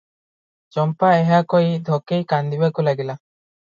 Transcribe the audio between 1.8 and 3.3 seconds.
ଧକେଇ କାନ୍ଦିବାକୁ ଲାଗିଲା।